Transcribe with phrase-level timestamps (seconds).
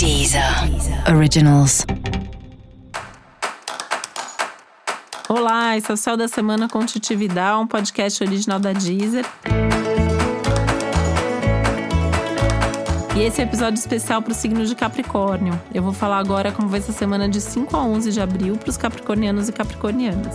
[0.00, 0.42] Deezer
[1.14, 1.84] Originals.
[5.28, 9.26] Olá, esse é o Céu da Semana com Titi Vidal, um podcast original da Deezer.
[13.14, 15.60] E esse é o episódio especial para o signo de Capricórnio.
[15.74, 18.56] Eu vou falar agora como vai ser a semana de 5 a 11 de abril
[18.56, 20.34] para os capricornianos e capricornianas.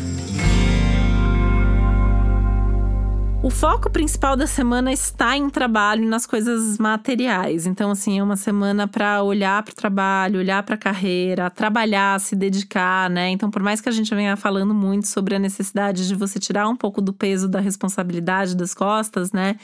[3.43, 7.65] O foco principal da semana está em trabalho nas coisas materiais.
[7.65, 12.19] Então, assim, é uma semana para olhar para o trabalho, olhar para a carreira, trabalhar,
[12.19, 13.29] se dedicar, né?
[13.29, 16.69] Então, por mais que a gente venha falando muito sobre a necessidade de você tirar
[16.69, 19.55] um pouco do peso da responsabilidade das costas, né?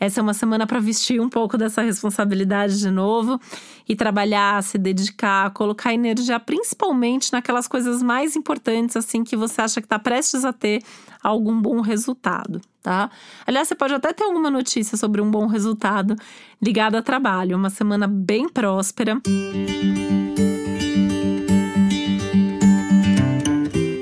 [0.00, 3.38] Essa é uma semana para vestir um pouco dessa responsabilidade de novo
[3.86, 9.82] e trabalhar, se dedicar, colocar energia principalmente naquelas coisas mais importantes, assim, que você acha
[9.82, 10.82] que está prestes a ter
[11.22, 13.10] algum bom resultado tá?
[13.44, 16.14] Aliás, você pode até ter alguma notícia sobre um bom resultado
[16.62, 17.56] ligado a trabalho.
[17.56, 19.20] Uma semana bem próspera.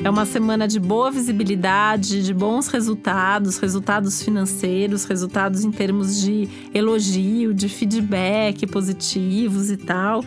[0.04, 6.46] É uma semana de boa visibilidade, de bons resultados, resultados financeiros, resultados em termos de
[6.74, 10.22] elogio, de feedback positivos e tal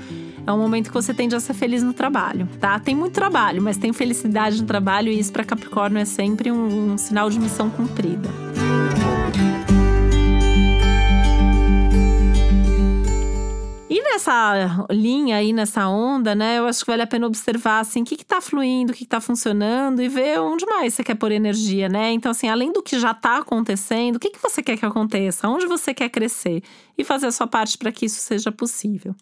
[0.47, 2.79] é um momento que você tende a ser feliz no trabalho, tá?
[2.79, 6.93] Tem muito trabalho, mas tem felicidade no trabalho e isso para Capricórnio é sempre um,
[6.93, 8.46] um sinal de missão cumprida.
[13.89, 16.59] E nessa linha aí, nessa onda, né?
[16.59, 19.05] Eu acho que vale a pena observar, assim, o que, que tá fluindo, o que,
[19.05, 22.11] que tá funcionando e ver onde mais você quer pôr energia, né?
[22.11, 25.47] Então, assim, além do que já tá acontecendo, o que, que você quer que aconteça?
[25.47, 26.61] Onde você quer crescer?
[26.97, 29.15] E fazer a sua parte para que isso seja possível.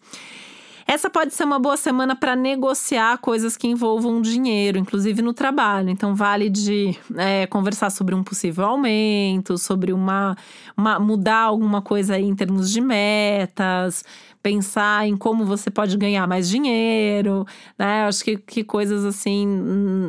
[0.88, 5.90] Essa pode ser uma boa semana para negociar coisas que envolvam dinheiro, inclusive no trabalho.
[5.90, 10.36] Então, vale de é, conversar sobre um possível aumento, sobre uma,
[10.76, 14.04] uma mudar alguma coisa aí em termos de metas,
[14.40, 17.44] pensar em como você pode ganhar mais dinheiro,
[17.76, 18.06] né?
[18.06, 19.44] Acho que, que coisas assim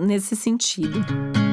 [0.05, 1.46] nesse sentido.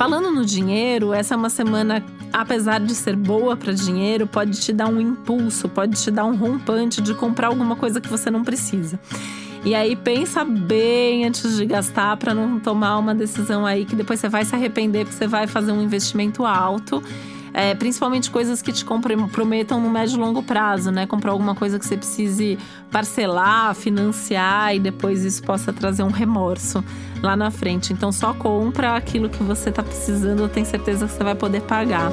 [0.00, 2.02] Falando no dinheiro, essa é uma semana,
[2.32, 6.34] apesar de ser boa para dinheiro, pode te dar um impulso, pode te dar um
[6.34, 8.98] rompante de comprar alguma coisa que você não precisa.
[9.62, 14.18] E aí pensa bem antes de gastar para não tomar uma decisão aí que depois
[14.18, 17.02] você vai se arrepender porque você vai fazer um investimento alto
[17.52, 21.06] é, principalmente coisas que te comprometam no médio e longo prazo, né?
[21.06, 22.58] Comprar alguma coisa que você precise
[22.90, 26.84] parcelar, financiar e depois isso possa trazer um remorso
[27.22, 27.92] lá na frente.
[27.92, 31.62] Então só compra aquilo que você está precisando, eu tenho certeza que você vai poder
[31.62, 32.10] pagar.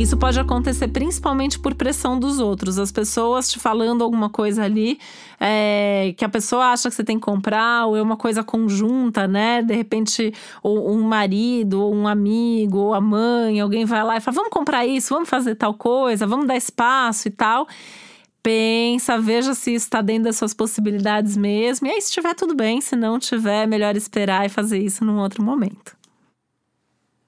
[0.00, 2.78] Isso pode acontecer principalmente por pressão dos outros.
[2.78, 4.98] As pessoas te falando alguma coisa ali
[5.38, 9.28] é, que a pessoa acha que você tem que comprar, ou é uma coisa conjunta,
[9.28, 9.60] né?
[9.60, 14.20] De repente, ou um marido, ou um amigo, ou a mãe, alguém vai lá e
[14.20, 17.68] fala: vamos comprar isso, vamos fazer tal coisa, vamos dar espaço e tal
[18.42, 21.86] pensa, veja se está dentro das suas possibilidades mesmo.
[21.86, 25.04] E aí, se estiver tudo bem, se não tiver, é melhor esperar e fazer isso
[25.04, 25.99] num outro momento.